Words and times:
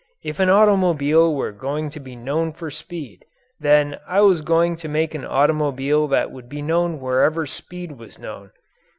If 0.23 0.39
an 0.39 0.49
automobile 0.49 1.35
were 1.35 1.51
going 1.51 1.91
to 1.91 1.99
be 1.99 2.15
known 2.15 2.53
for 2.53 2.71
speed, 2.71 3.23
then 3.59 3.99
I 4.07 4.21
was 4.21 4.41
going 4.41 4.75
to 4.77 4.87
make 4.89 5.13
an 5.13 5.23
automobile 5.25 6.07
that 6.07 6.31
would 6.31 6.49
be 6.49 6.63
known 6.63 6.99
wherever 6.99 7.45
speed 7.45 7.91
was 7.99 8.17
known. 8.17 8.49